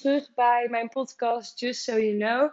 terug 0.00 0.34
bij 0.34 0.66
mijn 0.70 0.88
podcast 0.88 1.60
Just 1.60 1.82
So 1.82 1.98
You 1.98 2.16
Know. 2.16 2.50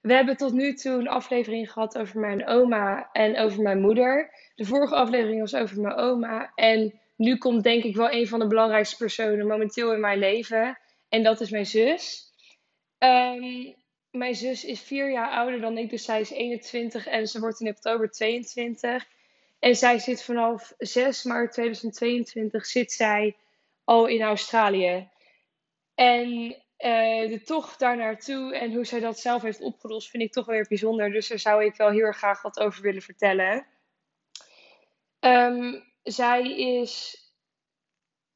We 0.00 0.12
hebben 0.12 0.36
tot 0.36 0.52
nu 0.52 0.74
toe 0.74 0.92
een 0.92 1.08
aflevering 1.08 1.72
gehad 1.72 1.98
over 1.98 2.20
mijn 2.20 2.46
oma 2.46 3.08
en 3.12 3.38
over 3.38 3.62
mijn 3.62 3.80
moeder. 3.80 4.30
De 4.54 4.64
vorige 4.64 4.94
aflevering 4.94 5.40
was 5.40 5.54
over 5.54 5.80
mijn 5.80 5.94
oma. 5.94 6.52
En 6.54 7.00
nu 7.16 7.36
komt 7.36 7.62
denk 7.62 7.84
ik 7.84 7.96
wel 7.96 8.12
een 8.12 8.28
van 8.28 8.38
de 8.38 8.46
belangrijkste 8.46 8.96
personen 8.96 9.46
momenteel 9.46 9.92
in 9.92 10.00
mijn 10.00 10.18
leven. 10.18 10.78
En 11.08 11.22
dat 11.22 11.40
is 11.40 11.50
mijn 11.50 11.66
zus. 11.66 12.32
Ehm, 12.98 13.72
mijn 14.10 14.34
zus 14.34 14.64
is 14.64 14.80
vier 14.80 15.10
jaar 15.10 15.30
ouder 15.30 15.60
dan 15.60 15.78
ik, 15.78 15.90
dus 15.90 16.04
zij 16.04 16.20
is 16.20 16.30
21 16.30 17.06
en 17.06 17.26
ze 17.26 17.40
wordt 17.40 17.60
in 17.60 17.68
oktober 17.68 18.10
22. 18.10 19.06
En 19.58 19.76
zij 19.76 19.98
zit 19.98 20.22
vanaf 20.22 20.74
6 20.78 21.22
maart 21.22 21.52
2022 21.52 22.66
zit 22.66 22.92
zij 22.92 23.36
al 23.84 24.06
in 24.06 24.22
Australië. 24.22 25.08
En 25.94 26.56
uh, 26.78 27.30
de 27.30 27.40
tocht 27.44 27.78
daar 27.78 27.96
naartoe 27.96 28.56
en 28.56 28.74
hoe 28.74 28.84
zij 28.84 29.00
dat 29.00 29.18
zelf 29.18 29.42
heeft 29.42 29.60
opgelost, 29.60 30.10
vind 30.10 30.22
ik 30.22 30.32
toch 30.32 30.46
weer 30.46 30.66
bijzonder. 30.68 31.10
Dus 31.10 31.28
daar 31.28 31.38
zou 31.38 31.64
ik 31.64 31.76
wel 31.76 31.90
heel 31.90 32.12
graag 32.12 32.42
wat 32.42 32.60
over 32.60 32.82
willen 32.82 33.02
vertellen. 33.02 33.66
Um, 35.20 35.92
zij 36.02 36.56
is 36.56 37.22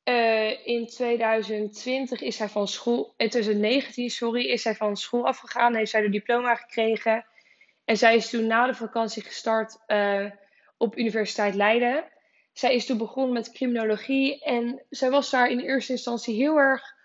uh, 0.05 0.67
in 0.67 0.87
2020 0.87 2.21
is 2.21 2.37
zij 2.37 2.49
van 2.49 2.69
school, 2.69 3.15
in 3.17 3.27
eh, 3.27 3.31
2019 3.31 4.11
sorry, 4.11 4.47
is 4.47 4.63
zij 4.63 4.75
van 4.75 4.97
school 4.97 5.27
afgegaan, 5.27 5.75
heeft 5.75 5.91
zij 5.91 6.01
de 6.01 6.11
diploma 6.11 6.55
gekregen. 6.55 7.27
En 7.85 7.97
zij 7.97 8.17
is 8.17 8.31
toen 8.31 8.47
na 8.47 8.67
de 8.67 8.75
vakantie 8.75 9.23
gestart 9.23 9.79
op 10.77 10.99
Universiteit 10.99 11.55
Leiden. 11.55 12.05
Zij 12.53 12.75
is 12.75 12.87
toen 12.87 12.99
begonnen 12.99 13.33
met 13.33 13.53
criminologie 13.53 14.45
en 14.45 14.85
zij 14.91 15.11
was 15.11 15.31
daar 15.31 15.51
in 15.51 15.61
eerste 15.61 15.93
instantie 15.93 16.35
heel 16.35 16.57
erg 16.57 16.97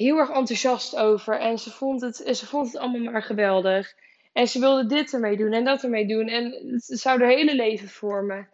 heel 0.00 0.18
erg 0.18 0.30
enthousiast 0.30 0.96
over. 0.96 1.38
En 1.38 1.58
ze 1.58 1.70
vond, 1.70 2.00
het, 2.00 2.16
ze 2.16 2.46
vond 2.46 2.66
het 2.66 2.76
allemaal 2.76 3.12
maar 3.12 3.22
geweldig. 3.22 3.94
En 4.32 4.48
ze 4.48 4.60
wilde 4.60 4.86
dit 4.86 5.12
ermee 5.12 5.36
doen 5.36 5.52
en 5.52 5.64
dat 5.64 5.82
ermee 5.82 6.06
doen. 6.06 6.28
En 6.28 6.52
het 6.52 6.84
zou 6.84 7.20
haar 7.20 7.28
hele 7.30 7.54
leven 7.54 7.88
vormen. 7.88 8.48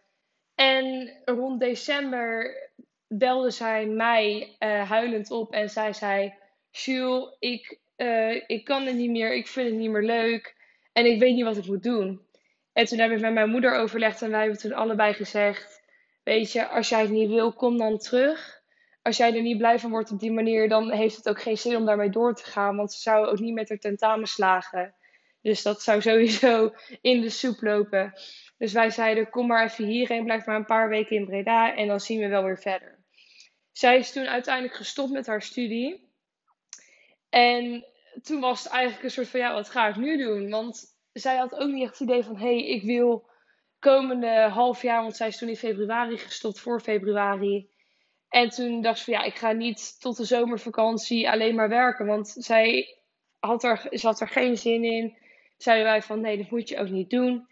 En 0.55 1.12
rond 1.25 1.61
december 1.61 2.55
belde 3.08 3.50
zij 3.50 3.86
mij 3.86 4.56
uh, 4.58 4.91
huilend 4.91 5.30
op 5.30 5.53
en 5.53 5.69
zij 5.69 5.92
zei: 5.92 6.34
Jules, 6.70 7.36
ik, 7.38 7.78
uh, 7.97 8.42
ik 8.47 8.64
kan 8.64 8.86
het 8.86 8.94
niet 8.94 9.10
meer, 9.10 9.34
ik 9.34 9.47
vind 9.47 9.69
het 9.69 9.78
niet 9.78 9.91
meer 9.91 10.03
leuk 10.03 10.55
en 10.92 11.06
ik 11.06 11.19
weet 11.19 11.34
niet 11.34 11.44
wat 11.44 11.56
ik 11.56 11.66
moet 11.66 11.83
doen. 11.83 12.20
En 12.72 12.84
toen 12.84 12.98
heb 12.98 13.10
ik 13.10 13.20
met 13.20 13.33
mijn 13.33 13.50
moeder 13.50 13.75
overlegd 13.75 14.22
en 14.22 14.31
wij 14.31 14.41
hebben 14.41 14.58
toen 14.58 14.72
allebei 14.72 15.12
gezegd: 15.12 15.83
Weet 16.22 16.53
je, 16.53 16.66
als 16.66 16.88
jij 16.88 17.00
het 17.00 17.10
niet 17.10 17.28
wil, 17.28 17.53
kom 17.53 17.78
dan 17.78 17.98
terug 17.98 18.56
als 19.07 19.17
jij 19.17 19.35
er 19.35 19.43
niet 19.43 19.59
blij 19.59 19.79
van 19.79 19.91
wordt 19.91 20.11
op 20.11 20.21
die 20.21 20.33
manier, 20.33 20.69
dan 20.69 20.91
heeft 20.91 21.17
het 21.17 21.29
ook 21.29 21.41
geen 21.41 21.59
zin 21.59 21.77
om 21.77 21.85
daarmee 21.85 22.11
door 22.11 22.35
te 22.35 22.45
gaan. 22.45 22.77
Want 22.77 22.93
ze 22.93 23.01
zou 23.01 23.27
ook 23.27 23.39
niet 23.39 23.55
met 23.55 23.69
haar 23.69 23.79
tentamen 23.79 24.27
slagen. 24.27 24.95
Dus 25.43 25.62
dat 25.62 25.83
zou 25.83 26.01
sowieso 26.03 26.75
in 27.01 27.21
de 27.21 27.31
soep 27.31 27.62
lopen. 27.62 28.12
Dus 28.59 28.73
wij 28.73 28.91
zeiden: 28.91 29.31
kom 29.31 29.47
maar 29.47 29.65
even 29.65 29.84
hierheen, 29.84 30.25
blijf 30.25 30.47
maar 30.47 30.57
een 30.57 30.65
paar 30.65 30.89
weken 30.89 31.17
in 31.17 31.25
Breda 31.25 31.75
en 31.75 31.87
dan 31.87 32.01
zien 32.01 32.21
we 32.21 32.29
wel 32.29 32.45
weer 32.45 32.59
verder. 32.59 33.05
Zij 33.73 33.99
is 33.99 34.12
toen 34.12 34.27
uiteindelijk 34.27 34.75
gestopt 34.75 35.11
met 35.11 35.27
haar 35.27 35.43
studie. 35.43 36.11
En 37.29 37.87
toen 38.23 38.41
was 38.41 38.65
het 38.65 38.73
eigenlijk 38.73 39.05
een 39.05 39.11
soort 39.11 39.29
van: 39.29 39.41
ja, 39.41 39.53
wat 39.53 39.71
ga 39.71 39.89
ik 39.89 39.97
nu 39.97 40.17
doen? 40.17 40.51
Want 40.51 40.84
zij 41.12 41.37
had 41.37 41.55
ook 41.55 41.71
niet 41.71 41.83
echt 41.83 41.99
het 41.99 42.09
idee 42.09 42.23
van: 42.23 42.37
hé, 42.37 42.57
hey, 42.57 42.67
ik 42.67 42.83
wil 42.83 43.31
komende 43.79 44.49
half 44.49 44.83
jaar, 44.83 45.03
want 45.03 45.17
zij 45.17 45.29
is 45.29 45.39
toen 45.39 45.49
in 45.49 45.57
februari 45.57 46.19
gestopt, 46.19 46.61
voor 46.61 46.81
februari 46.81 47.75
en 48.37 48.48
toen 48.48 48.81
dacht 48.81 48.98
ze 48.98 49.05
van 49.05 49.12
ja, 49.12 49.23
ik 49.23 49.34
ga 49.34 49.53
niet 49.53 50.01
tot 50.01 50.17
de 50.17 50.25
zomervakantie 50.25 51.31
alleen 51.31 51.55
maar 51.55 51.69
werken. 51.69 52.06
Want 52.06 52.34
zij 52.39 52.97
had 53.38 53.65
er, 53.65 53.87
ze 53.91 54.06
had 54.06 54.21
er 54.21 54.28
geen 54.28 54.56
zin 54.56 54.84
in. 54.84 55.16
Zeiden 55.56 55.87
wij 55.87 56.03
van 56.03 56.21
nee, 56.21 56.37
dat 56.37 56.50
moet 56.50 56.69
je 56.69 56.78
ook 56.78 56.88
niet 56.88 57.10
doen. 57.10 57.49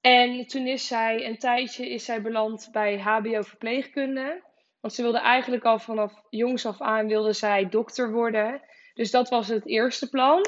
En 0.00 0.46
toen 0.46 0.66
is 0.66 0.86
zij 0.86 1.26
een 1.26 1.38
tijdje 1.38 1.90
is 1.90 2.04
zij 2.04 2.22
beland 2.22 2.68
bij 2.72 2.98
HBO 2.98 3.42
verpleegkunde. 3.42 4.42
Want 4.80 4.94
ze 4.94 5.02
wilde 5.02 5.20
eigenlijk 5.20 5.64
al 5.64 5.78
vanaf 5.78 6.22
jongs 6.30 6.66
af 6.66 6.80
aan 6.80 7.06
wilde 7.06 7.32
zij 7.32 7.68
dokter 7.68 8.12
worden. 8.12 8.62
Dus 8.94 9.10
dat 9.10 9.28
was 9.28 9.48
het 9.48 9.66
eerste 9.66 10.08
plan. 10.08 10.46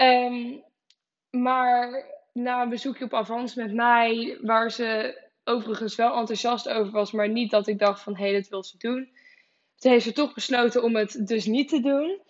Um, 0.00 0.64
maar 1.30 2.06
na 2.32 2.62
een 2.62 2.68
bezoekje 2.68 3.04
op 3.04 3.14
Avans 3.14 3.54
met 3.54 3.72
mij, 3.72 4.38
waar 4.40 4.70
ze 4.70 5.22
overigens 5.44 5.96
wel 5.96 6.16
enthousiast 6.16 6.68
over 6.68 6.92
was, 6.92 7.12
maar 7.12 7.28
niet 7.28 7.50
dat 7.50 7.66
ik 7.66 7.78
dacht 7.78 8.02
van 8.02 8.16
hé, 8.16 8.24
hey, 8.24 8.32
dat 8.32 8.48
wil 8.48 8.62
ze 8.64 8.78
doen. 8.78 9.12
Toen 9.76 9.92
heeft 9.92 10.04
ze 10.04 10.12
toch 10.12 10.34
besloten 10.34 10.82
om 10.82 10.96
het 10.96 11.26
dus 11.26 11.46
niet 11.46 11.68
te 11.68 11.80
doen. 11.80 12.20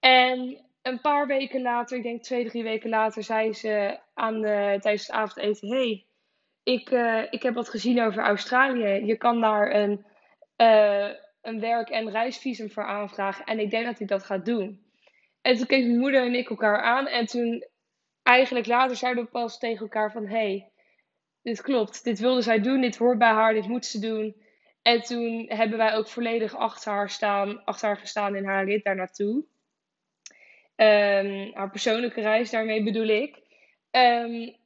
En 0.00 0.66
een 0.82 1.00
paar 1.00 1.26
weken 1.26 1.62
later, 1.62 1.96
ik 1.96 2.02
denk 2.02 2.22
twee, 2.22 2.48
drie 2.48 2.62
weken 2.62 2.90
later, 2.90 3.22
zei 3.22 3.52
ze 3.52 3.98
aan 4.14 4.40
de, 4.40 4.76
tijdens 4.80 5.06
het 5.06 5.16
avondeten: 5.16 5.68
hey, 5.68 6.06
ik, 6.62 6.90
uh, 6.90 7.22
ik 7.30 7.42
heb 7.42 7.54
wat 7.54 7.68
gezien 7.68 8.02
over 8.02 8.22
Australië. 8.22 9.06
Je 9.06 9.16
kan 9.16 9.40
daar 9.40 9.74
een, 9.74 10.06
uh, 10.56 11.10
een 11.42 11.60
werk- 11.60 11.90
en 11.90 12.10
reisvisum 12.10 12.70
voor 12.70 12.84
aanvragen. 12.84 13.44
En 13.44 13.58
ik 13.58 13.70
denk 13.70 13.84
dat 13.84 14.00
ik 14.00 14.08
dat 14.08 14.24
ga 14.24 14.38
doen. 14.38 14.84
En 15.42 15.56
toen 15.56 15.66
keek 15.66 15.84
mijn 15.84 15.98
moeder 15.98 16.24
en 16.24 16.34
ik 16.34 16.50
elkaar 16.50 16.82
aan. 16.82 17.06
En 17.06 17.26
toen, 17.26 17.66
eigenlijk 18.22 18.66
later, 18.66 18.96
zeiden 18.96 19.24
we 19.24 19.30
pas 19.30 19.58
tegen 19.58 19.80
elkaar: 19.80 20.12
van 20.12 20.26
hey, 20.26 20.71
dit 21.42 21.62
klopt. 21.62 22.04
Dit 22.04 22.18
wilde 22.18 22.42
zij 22.42 22.60
doen, 22.60 22.80
dit 22.80 22.96
hoort 22.96 23.18
bij 23.18 23.32
haar, 23.32 23.54
dit 23.54 23.66
moet 23.66 23.86
ze 23.86 23.98
doen. 23.98 24.36
En 24.82 25.02
toen 25.02 25.44
hebben 25.48 25.78
wij 25.78 25.94
ook 25.94 26.08
volledig 26.08 26.56
achter 26.56 26.92
haar, 26.92 27.10
staan, 27.10 27.64
achter 27.64 27.86
haar 27.88 27.98
gestaan 27.98 28.36
in 28.36 28.44
haar 28.44 28.64
rit 28.64 28.84
daar 28.84 28.96
naartoe. 28.96 29.44
Um, 30.76 31.50
haar 31.54 31.70
persoonlijke 31.70 32.20
reis, 32.20 32.50
daarmee 32.50 32.82
bedoel 32.82 33.06
ik. 33.08 33.38
Um, 33.90 34.56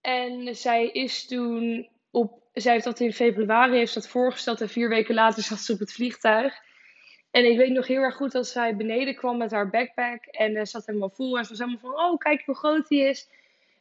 en 0.00 0.56
zij 0.56 0.86
is 0.86 1.26
toen 1.26 1.88
op. 2.10 2.40
Zij 2.52 2.72
heeft 2.72 2.84
dat 2.84 3.00
in 3.00 3.12
februari 3.12 3.76
heeft 3.76 3.94
dat 3.94 4.08
voorgesteld 4.08 4.60
en 4.60 4.68
vier 4.68 4.88
weken 4.88 5.14
later 5.14 5.42
zat 5.42 5.58
ze 5.58 5.72
op 5.72 5.78
het 5.78 5.92
vliegtuig. 5.92 6.54
En 7.30 7.50
ik 7.50 7.56
weet 7.56 7.72
nog 7.72 7.86
heel 7.86 8.02
erg 8.02 8.16
goed 8.16 8.32
dat 8.32 8.46
zij 8.46 8.76
beneden 8.76 9.14
kwam 9.14 9.36
met 9.38 9.50
haar 9.50 9.70
backpack. 9.70 10.24
En 10.24 10.52
uh, 10.52 10.64
zat 10.64 10.86
helemaal 10.86 11.10
vol. 11.10 11.38
En 11.38 11.44
ze 11.44 11.50
was 11.50 11.58
helemaal 11.58 11.80
van: 11.80 12.04
Oh, 12.04 12.18
kijk 12.18 12.42
hoe 12.44 12.54
groot 12.54 12.88
die 12.88 13.08
is. 13.08 13.28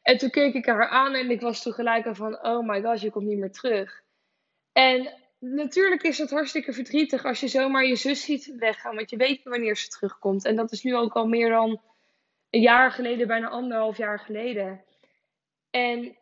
En 0.02 0.18
toen 0.18 0.30
keek 0.30 0.54
ik 0.54 0.66
haar 0.66 0.88
aan 0.88 1.14
en 1.14 1.32
ik 1.32 1.42
was 1.42 1.62
tegelijk 1.62 2.06
al 2.06 2.16
van, 2.16 2.44
oh 2.46 2.68
my 2.68 2.82
god, 2.82 3.02
je 3.02 3.12
komt 3.12 3.28
niet 3.28 3.38
meer 3.38 3.52
terug. 3.52 4.04
En 4.72 5.14
natuurlijk 5.40 6.04
is 6.04 6.18
het 6.18 6.30
hartstikke 6.30 6.74
verdrietig 6.74 7.26
als 7.26 7.40
je 7.40 7.48
zomaar 7.48 7.86
je 7.86 7.96
zus 7.96 8.24
ziet 8.24 8.56
weggaan, 8.58 8.96
want 8.96 9.10
je 9.10 9.18
weet 9.18 9.30
niet 9.30 9.44
wanneer 9.44 9.78
ze 9.78 9.88
terugkomt. 9.88 10.46
En 10.46 10.56
dat 10.56 10.72
is 10.72 10.84
nu 10.84 10.96
ook 10.96 11.14
al 11.14 11.28
meer 11.28 11.50
dan 11.50 11.82
een 12.50 12.62
jaar 12.62 12.92
geleden, 12.92 13.28
bijna 13.28 13.48
anderhalf 13.48 13.98
jaar 13.98 14.20
geleden. 14.20 14.84
En 15.70 16.18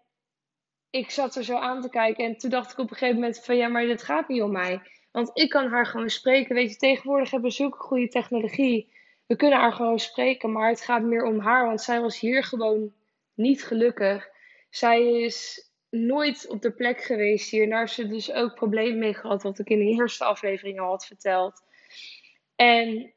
ik 0.90 1.09
zat 1.11 1.35
er 1.35 1.44
zo 1.44 1.57
aan 1.57 1.81
te 1.81 1.90
kijken 1.90 2.25
en 2.25 2.38
toen 2.38 2.50
dacht 2.50 2.72
ik 2.72 2.78
op 2.78 2.90
een 2.90 2.97
gegeven 2.97 3.19
moment 3.19 3.46
van, 3.46 3.57
ja, 3.57 3.67
maar 3.67 3.85
dit 3.85 4.03
gaat 4.03 4.28
niet 4.28 4.41
om 4.41 4.51
mij. 4.51 4.81
Want 5.11 5.31
ik 5.34 5.50
kan 5.50 5.67
haar 5.67 5.85
gewoon 5.85 6.09
spreken. 6.09 6.56
Weet 6.56 6.72
je, 6.72 6.78
tegenwoordig 6.78 7.31
hebben 7.31 7.50
we 7.50 7.56
zulke 7.56 7.78
goede 7.78 8.07
technologie. 8.07 8.91
We 9.28 9.35
kunnen 9.35 9.59
haar 9.59 9.73
gewoon 9.73 10.00
spreken, 10.00 10.51
maar 10.51 10.69
het 10.69 10.81
gaat 10.81 11.01
meer 11.01 11.23
om 11.23 11.40
haar, 11.40 11.66
want 11.66 11.81
zij 11.81 12.01
was 12.01 12.19
hier 12.19 12.44
gewoon 12.44 12.94
niet 13.40 13.64
gelukkig. 13.64 14.30
Zij 14.70 15.22
is 15.22 15.70
nooit 15.90 16.48
op 16.48 16.62
de 16.62 16.72
plek 16.72 17.02
geweest 17.02 17.50
hier. 17.50 17.70
Daar 17.70 17.80
heeft 17.80 17.94
ze 17.94 18.08
dus 18.08 18.32
ook 18.32 18.56
problemen 18.56 19.00
mee 19.00 19.14
gehad, 19.14 19.44
wat 19.44 19.60
ik 19.60 19.70
in 19.70 19.80
de 19.80 20.02
eerste 20.02 20.24
aflevering 20.24 20.80
al 20.80 20.90
had 20.90 21.06
verteld. 21.06 21.62
En 22.56 23.14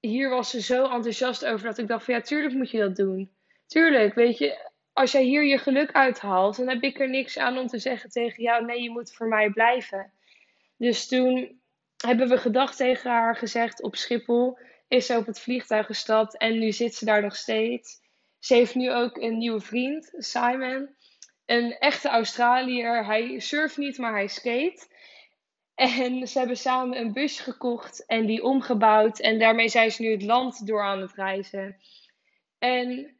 hier 0.00 0.30
was 0.30 0.50
ze 0.50 0.60
zo 0.60 0.82
enthousiast 0.82 1.44
over 1.46 1.66
dat 1.66 1.78
ik 1.78 1.88
dacht 1.88 2.06
ja, 2.06 2.20
tuurlijk 2.20 2.54
moet 2.54 2.70
je 2.70 2.78
dat 2.78 2.96
doen. 2.96 3.30
Tuurlijk, 3.66 4.14
weet 4.14 4.38
je, 4.38 4.70
als 4.92 5.12
jij 5.12 5.22
hier 5.22 5.44
je 5.44 5.58
geluk 5.58 5.92
uithaalt, 5.92 6.56
dan 6.56 6.68
heb 6.68 6.82
ik 6.82 7.00
er 7.00 7.08
niks 7.08 7.38
aan 7.38 7.58
om 7.58 7.66
te 7.66 7.78
zeggen 7.78 8.10
tegen 8.10 8.42
jou, 8.42 8.64
nee, 8.64 8.82
je 8.82 8.90
moet 8.90 9.12
voor 9.12 9.28
mij 9.28 9.50
blijven. 9.50 10.12
Dus 10.76 11.08
toen 11.08 11.60
hebben 11.96 12.28
we 12.28 12.38
gedacht 12.38 12.76
tegen 12.76 13.10
haar 13.10 13.36
gezegd 13.36 13.82
op 13.82 13.96
Schiphol, 13.96 14.58
is 14.88 15.06
ze 15.06 15.16
op 15.16 15.26
het 15.26 15.40
vliegtuig 15.40 15.86
gestapt 15.86 16.36
en 16.36 16.58
nu 16.58 16.72
zit 16.72 16.94
ze 16.94 17.04
daar 17.04 17.22
nog 17.22 17.36
steeds. 17.36 18.00
Ze 18.40 18.54
heeft 18.54 18.74
nu 18.74 18.92
ook 18.92 19.16
een 19.16 19.38
nieuwe 19.38 19.60
vriend, 19.60 20.12
Simon. 20.16 20.96
Een 21.46 21.78
echte 21.78 22.08
Australiër. 22.08 23.04
Hij 23.06 23.40
surft 23.40 23.76
niet, 23.76 23.98
maar 23.98 24.12
hij 24.12 24.26
skate. 24.26 24.88
En 25.74 26.28
ze 26.28 26.38
hebben 26.38 26.56
samen 26.56 26.98
een 26.98 27.12
bus 27.12 27.40
gekocht 27.40 28.06
en 28.06 28.26
die 28.26 28.42
omgebouwd. 28.42 29.18
En 29.18 29.38
daarmee 29.38 29.68
zijn 29.68 29.90
ze 29.90 30.02
nu 30.02 30.10
het 30.10 30.22
land 30.22 30.66
door 30.66 30.82
aan 30.82 31.00
het 31.00 31.12
reizen. 31.12 31.76
En 32.58 33.14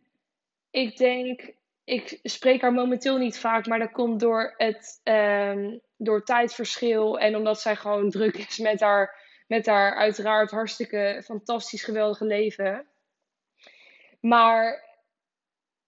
ik 0.70 0.96
denk, 0.96 1.52
ik 1.84 2.18
spreek 2.22 2.60
haar 2.60 2.72
momenteel 2.72 3.18
niet 3.18 3.38
vaak, 3.38 3.66
maar 3.66 3.78
dat 3.78 3.92
komt 3.92 4.20
door 4.20 4.54
het 4.56 5.00
um, 5.04 5.80
door 5.96 6.24
tijdverschil. 6.24 7.18
En 7.18 7.36
omdat 7.36 7.60
zij 7.60 7.76
gewoon 7.76 8.10
druk 8.10 8.36
is 8.36 8.58
met 8.58 8.80
haar, 8.80 9.16
met 9.46 9.66
haar 9.66 9.94
uiteraard 9.94 10.50
hartstikke 10.50 11.22
fantastisch 11.24 11.84
geweldige 11.84 12.24
leven. 12.24 12.86
Maar 14.20 14.89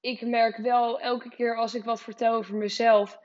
ik 0.02 0.20
merk 0.20 0.56
wel 0.56 1.00
elke 1.00 1.28
keer 1.28 1.56
als 1.56 1.74
ik 1.74 1.84
wat 1.84 2.00
vertel 2.00 2.34
over 2.34 2.54
mezelf, 2.54 3.18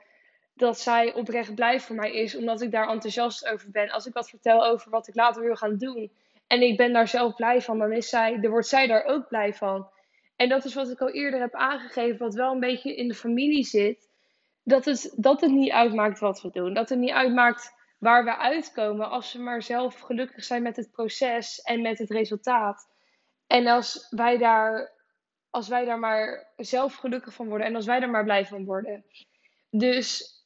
dat 0.54 0.80
zij 0.80 1.14
oprecht 1.14 1.54
blij 1.54 1.80
voor 1.80 1.96
mij 1.96 2.12
is, 2.12 2.36
omdat 2.36 2.60
ik 2.60 2.70
daar 2.70 2.88
enthousiast 2.88 3.48
over 3.48 3.70
ben. 3.70 3.90
Als 3.90 4.06
ik 4.06 4.12
wat 4.12 4.30
vertel 4.30 4.66
over 4.66 4.90
wat 4.90 5.08
ik 5.08 5.14
later 5.14 5.42
wil 5.42 5.56
gaan 5.56 5.76
doen 5.76 6.12
en 6.46 6.62
ik 6.62 6.76
ben 6.76 6.92
daar 6.92 7.08
zelf 7.08 7.34
blij 7.34 7.60
van, 7.62 7.78
dan 7.78 7.92
is 7.92 8.08
zij, 8.08 8.40
dan 8.40 8.50
wordt 8.50 8.66
zij 8.66 8.86
daar 8.86 9.04
ook 9.04 9.28
blij 9.28 9.54
van. 9.54 9.88
En 10.36 10.48
dat 10.48 10.64
is 10.64 10.74
wat 10.74 10.90
ik 10.90 11.00
al 11.00 11.10
eerder 11.10 11.40
heb 11.40 11.54
aangegeven, 11.54 12.18
wat 12.18 12.34
wel 12.34 12.52
een 12.52 12.60
beetje 12.60 12.94
in 12.94 13.08
de 13.08 13.14
familie 13.14 13.64
zit. 13.64 14.08
Dat 14.62 14.84
het, 14.84 15.14
dat 15.16 15.40
het 15.40 15.50
niet 15.50 15.72
uitmaakt 15.72 16.18
wat 16.18 16.42
we 16.42 16.50
doen. 16.50 16.74
Dat 16.74 16.88
het 16.88 16.98
niet 16.98 17.10
uitmaakt 17.10 17.74
waar 17.98 18.24
we 18.24 18.36
uitkomen 18.36 19.10
als 19.10 19.32
we 19.32 19.38
maar 19.38 19.62
zelf 19.62 20.00
gelukkig 20.00 20.44
zijn 20.44 20.62
met 20.62 20.76
het 20.76 20.90
proces 20.90 21.60
en 21.60 21.82
met 21.82 21.98
het 21.98 22.10
resultaat. 22.10 22.88
En 23.46 23.66
als 23.66 24.06
wij 24.10 24.38
daar, 24.38 24.92
als 25.50 25.68
wij 25.68 25.84
daar 25.84 25.98
maar 25.98 26.46
zelf 26.56 26.94
gelukkig 26.94 27.34
van 27.34 27.48
worden 27.48 27.66
en 27.66 27.74
als 27.74 27.86
wij 27.86 28.00
daar 28.00 28.10
maar 28.10 28.24
blij 28.24 28.46
van 28.46 28.64
worden. 28.64 29.04
Dus 29.70 30.36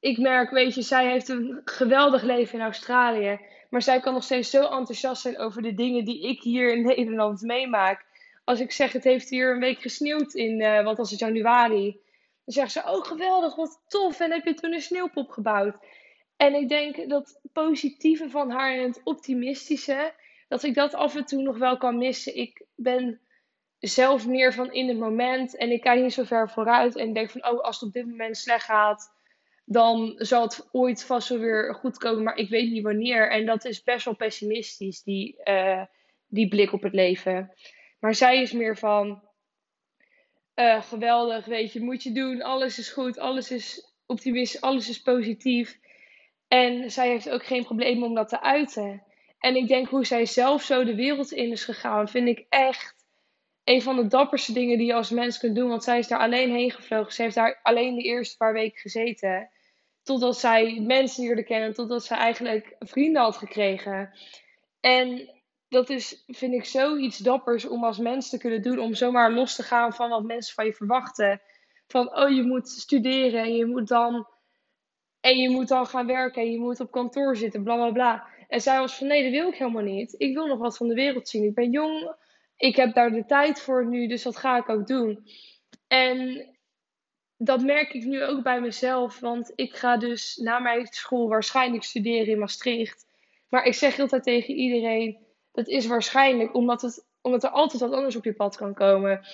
ik 0.00 0.18
merk, 0.18 0.50
weet 0.50 0.74
je, 0.74 0.82
zij 0.82 1.10
heeft 1.10 1.28
een 1.28 1.60
geweldig 1.64 2.22
leven 2.22 2.58
in 2.58 2.64
Australië. 2.64 3.40
Maar 3.70 3.82
zij 3.82 4.00
kan 4.00 4.12
nog 4.12 4.22
steeds 4.22 4.50
zo 4.50 4.62
enthousiast 4.62 5.22
zijn 5.22 5.38
over 5.38 5.62
de 5.62 5.74
dingen 5.74 6.04
die 6.04 6.28
ik 6.28 6.42
hier 6.42 6.72
in 6.72 6.82
Nederland 6.86 7.40
meemaak. 7.40 8.04
Als 8.44 8.60
ik 8.60 8.72
zeg, 8.72 8.92
het 8.92 9.04
heeft 9.04 9.28
hier 9.28 9.52
een 9.52 9.60
week 9.60 9.78
gesneeuwd 9.78 10.34
in, 10.34 10.60
uh, 10.60 10.84
wat 10.84 10.96
was 10.96 11.10
het, 11.10 11.20
januari. 11.20 12.00
Dan 12.44 12.54
zegt 12.54 12.72
ze, 12.72 12.82
oh 12.86 13.04
geweldig, 13.04 13.54
wat 13.54 13.80
tof. 13.88 14.20
En 14.20 14.30
heb 14.30 14.44
je 14.44 14.54
toen 14.54 14.72
een 14.72 14.80
sneeuwpop 14.80 15.30
gebouwd? 15.30 15.76
En 16.36 16.54
ik 16.54 16.68
denk 16.68 17.08
dat 17.08 17.40
positieve 17.52 18.30
van 18.30 18.50
haar 18.50 18.74
en 18.74 18.82
het 18.82 19.00
optimistische, 19.04 20.12
dat 20.48 20.62
ik 20.62 20.74
dat 20.74 20.94
af 20.94 21.16
en 21.16 21.24
toe 21.24 21.42
nog 21.42 21.58
wel 21.58 21.76
kan 21.76 21.98
missen. 21.98 22.36
Ik 22.36 22.64
ben 22.74 23.20
zelf 23.86 24.26
meer 24.26 24.52
van 24.52 24.72
in 24.72 24.88
het 24.88 24.98
moment 24.98 25.56
en 25.56 25.70
ik 25.70 25.80
kijk 25.80 26.02
niet 26.02 26.12
zo 26.12 26.24
ver 26.24 26.50
vooruit 26.50 26.96
en 26.96 27.12
denk 27.12 27.30
van, 27.30 27.48
oh, 27.48 27.60
als 27.60 27.80
het 27.80 27.88
op 27.88 27.94
dit 27.94 28.06
moment 28.06 28.36
slecht 28.36 28.64
gaat, 28.64 29.12
dan 29.64 30.14
zal 30.16 30.42
het 30.42 30.68
ooit 30.72 31.04
vast 31.04 31.28
wel 31.28 31.38
weer 31.38 31.74
goed 31.74 31.98
komen, 31.98 32.22
maar 32.22 32.36
ik 32.36 32.48
weet 32.48 32.70
niet 32.70 32.82
wanneer. 32.82 33.30
En 33.30 33.46
dat 33.46 33.64
is 33.64 33.82
best 33.82 34.04
wel 34.04 34.16
pessimistisch, 34.16 35.02
die, 35.02 35.36
uh, 35.44 35.82
die 36.28 36.48
blik 36.48 36.72
op 36.72 36.82
het 36.82 36.92
leven. 36.92 37.52
Maar 38.00 38.14
zij 38.14 38.42
is 38.42 38.52
meer 38.52 38.76
van, 38.76 39.22
uh, 40.54 40.82
geweldig, 40.82 41.44
weet 41.44 41.72
je, 41.72 41.80
moet 41.80 42.02
je 42.02 42.12
doen, 42.12 42.42
alles 42.42 42.78
is 42.78 42.88
goed, 42.88 43.18
alles 43.18 43.50
is 43.50 43.94
optimistisch, 44.06 44.60
alles 44.60 44.88
is 44.88 45.02
positief. 45.02 45.78
En 46.48 46.90
zij 46.90 47.08
heeft 47.08 47.30
ook 47.30 47.44
geen 47.44 47.64
probleem 47.64 48.02
om 48.02 48.14
dat 48.14 48.28
te 48.28 48.40
uiten. 48.40 49.02
En 49.38 49.56
ik 49.56 49.68
denk 49.68 49.88
hoe 49.88 50.06
zij 50.06 50.26
zelf 50.26 50.62
zo 50.62 50.84
de 50.84 50.94
wereld 50.94 51.32
in 51.32 51.50
is 51.50 51.64
gegaan, 51.64 52.08
vind 52.08 52.28
ik 52.28 52.46
echt 52.48 52.93
een 53.64 53.82
van 53.82 53.96
de 53.96 54.06
dapperste 54.06 54.52
dingen 54.52 54.78
die 54.78 54.86
je 54.86 54.94
als 54.94 55.10
mens 55.10 55.38
kunt 55.38 55.56
doen. 55.56 55.68
Want 55.68 55.84
zij 55.84 55.98
is 55.98 56.08
daar 56.08 56.18
alleen 56.18 56.50
heen 56.50 56.70
gevlogen. 56.70 57.12
Ze 57.12 57.22
heeft 57.22 57.34
daar 57.34 57.60
alleen 57.62 57.94
de 57.94 58.02
eerste 58.02 58.36
paar 58.36 58.52
weken 58.52 58.80
gezeten. 58.80 59.50
Totdat 60.02 60.38
zij 60.38 60.80
mensen 60.80 61.24
leerde 61.24 61.44
kennen, 61.44 61.74
totdat 61.74 62.04
zij 62.04 62.16
eigenlijk 62.16 62.76
vrienden 62.78 63.22
had 63.22 63.36
gekregen. 63.36 64.12
En 64.80 65.30
dat 65.68 65.90
is, 65.90 66.24
vind 66.26 66.54
ik, 66.54 66.64
zoiets 66.64 67.18
dappers 67.18 67.64
om 67.64 67.84
als 67.84 67.98
mens 67.98 68.28
te 68.30 68.38
kunnen 68.38 68.62
doen. 68.62 68.78
Om 68.78 68.94
zomaar 68.94 69.32
los 69.32 69.54
te 69.54 69.62
gaan 69.62 69.92
van 69.92 70.08
wat 70.08 70.22
mensen 70.22 70.54
van 70.54 70.64
je 70.64 70.72
verwachten. 70.72 71.40
Van, 71.86 72.16
oh, 72.16 72.30
je 72.30 72.42
moet 72.42 72.68
studeren 72.68 73.40
en 73.40 73.54
je 73.54 73.66
moet 73.66 73.88
dan, 73.88 74.26
en 75.20 75.38
je 75.38 75.50
moet 75.50 75.68
dan 75.68 75.86
gaan 75.86 76.06
werken 76.06 76.42
en 76.42 76.50
je 76.50 76.58
moet 76.58 76.80
op 76.80 76.90
kantoor 76.90 77.36
zitten, 77.36 77.62
bla 77.62 77.74
bla 77.74 77.90
bla. 77.90 78.26
En 78.48 78.60
zij 78.60 78.78
was 78.78 78.96
van, 78.96 79.06
nee, 79.06 79.22
dat 79.22 79.32
wil 79.32 79.48
ik 79.48 79.54
helemaal 79.54 79.82
niet. 79.82 80.14
Ik 80.18 80.34
wil 80.34 80.46
nog 80.46 80.58
wat 80.58 80.76
van 80.76 80.88
de 80.88 80.94
wereld 80.94 81.28
zien. 81.28 81.44
Ik 81.44 81.54
ben 81.54 81.70
jong, 81.70 82.14
ik 82.56 82.76
heb 82.76 82.94
daar 82.94 83.10
de 83.10 83.24
tijd 83.24 83.60
voor 83.60 83.86
nu, 83.86 84.06
dus 84.06 84.22
dat 84.22 84.36
ga 84.36 84.56
ik 84.56 84.68
ook 84.68 84.86
doen. 84.86 85.26
En 85.86 86.46
dat 87.36 87.62
merk 87.62 87.92
ik 87.92 88.04
nu 88.04 88.24
ook 88.24 88.42
bij 88.42 88.60
mezelf, 88.60 89.20
want 89.20 89.52
ik 89.54 89.74
ga 89.74 89.96
dus 89.96 90.36
na 90.36 90.58
mijn 90.58 90.86
school 90.86 91.28
waarschijnlijk 91.28 91.84
studeren 91.84 92.26
in 92.26 92.38
Maastricht. 92.38 93.06
Maar 93.48 93.64
ik 93.64 93.74
zeg 93.74 93.98
altijd 93.98 94.22
tegen 94.22 94.54
iedereen, 94.54 95.26
dat 95.52 95.68
is 95.68 95.86
waarschijnlijk 95.86 96.54
omdat, 96.54 96.82
het, 96.82 97.06
omdat 97.20 97.44
er 97.44 97.50
altijd 97.50 97.82
wat 97.82 97.92
anders 97.92 98.16
op 98.16 98.24
je 98.24 98.34
pad 98.34 98.56
kan 98.56 98.74
komen. 98.74 99.26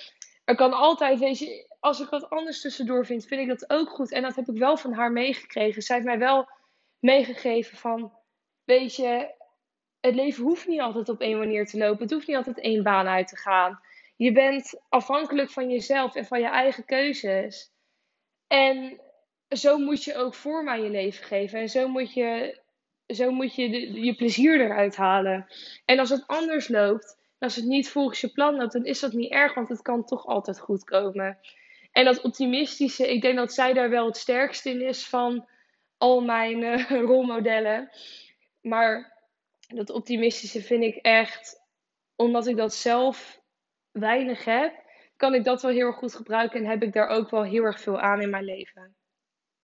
Er 0.43 0.55
kan 0.55 0.73
altijd, 0.73 1.19
weet 1.19 1.39
je, 1.39 1.75
als 1.79 1.99
ik 1.99 2.09
wat 2.09 2.29
anders 2.29 2.61
tussendoor 2.61 3.05
vind, 3.05 3.25
vind 3.25 3.41
ik 3.41 3.47
dat 3.47 3.69
ook 3.69 3.89
goed. 3.89 4.11
En 4.11 4.21
dat 4.21 4.35
heb 4.35 4.47
ik 4.47 4.57
wel 4.57 4.77
van 4.77 4.93
haar 4.93 5.11
meegekregen. 5.11 5.81
Zij 5.81 5.95
heeft 5.95 6.07
mij 6.07 6.19
wel 6.19 6.49
meegegeven 6.99 7.77
van, 7.77 8.13
weet 8.63 8.95
je, 8.95 9.35
het 10.01 10.15
leven 10.15 10.43
hoeft 10.43 10.67
niet 10.67 10.81
altijd 10.81 11.09
op 11.09 11.21
één 11.21 11.37
manier 11.37 11.65
te 11.65 11.77
lopen. 11.77 12.01
Het 12.01 12.11
hoeft 12.11 12.27
niet 12.27 12.35
altijd 12.37 12.59
één 12.59 12.83
baan 12.83 13.07
uit 13.07 13.27
te 13.27 13.37
gaan. 13.37 13.79
Je 14.15 14.31
bent 14.31 14.81
afhankelijk 14.89 15.49
van 15.49 15.69
jezelf 15.69 16.15
en 16.15 16.25
van 16.25 16.39
je 16.39 16.47
eigen 16.47 16.85
keuzes. 16.85 17.71
En 18.47 19.01
zo 19.49 19.77
moet 19.77 20.03
je 20.03 20.15
ook 20.15 20.33
vorm 20.33 20.69
aan 20.69 20.83
je 20.83 20.89
leven 20.89 21.25
geven. 21.25 21.59
En 21.59 21.69
zo 21.69 21.87
moet 21.87 22.13
je, 22.13 22.59
zo 23.07 23.31
moet 23.31 23.55
je 23.55 23.93
je 24.03 24.15
plezier 24.15 24.61
eruit 24.61 24.95
halen. 24.95 25.47
En 25.85 25.99
als 25.99 26.09
het 26.09 26.27
anders 26.27 26.67
loopt, 26.67 27.17
als 27.39 27.55
het 27.55 27.65
niet 27.65 27.89
volgens 27.89 28.21
je 28.21 28.31
plan 28.31 28.55
loopt, 28.55 28.73
dan 28.73 28.85
is 28.85 28.99
dat 28.99 29.13
niet 29.13 29.31
erg, 29.31 29.53
want 29.53 29.69
het 29.69 29.81
kan 29.81 30.05
toch 30.05 30.25
altijd 30.25 30.59
goed 30.59 30.83
komen. 30.83 31.37
En 31.91 32.05
dat 32.05 32.21
optimistische, 32.21 33.11
ik 33.11 33.21
denk 33.21 33.35
dat 33.35 33.53
zij 33.53 33.73
daar 33.73 33.89
wel 33.89 34.05
het 34.05 34.17
sterkst 34.17 34.65
in 34.65 34.81
is 34.81 35.07
van 35.07 35.47
al 35.97 36.21
mijn 36.21 36.61
uh, 36.61 36.89
rolmodellen. 37.09 37.89
Maar 38.61 39.20
dat 39.75 39.89
optimistische 39.89 40.61
vind 40.61 40.83
ik 40.83 40.95
echt, 40.95 41.61
omdat 42.15 42.47
ik 42.47 42.57
dat 42.57 42.73
zelf 42.73 43.41
weinig 43.91 44.45
heb, 44.45 44.83
kan 45.15 45.33
ik 45.33 45.43
dat 45.43 45.61
wel 45.61 45.71
heel 45.71 45.85
erg 45.85 45.95
goed 45.95 46.15
gebruiken 46.15 46.59
en 46.59 46.69
heb 46.69 46.83
ik 46.83 46.93
daar 46.93 47.07
ook 47.07 47.29
wel 47.29 47.43
heel 47.43 47.63
erg 47.63 47.81
veel 47.81 47.99
aan 47.99 48.21
in 48.21 48.29
mijn 48.29 48.43
leven. 48.43 48.95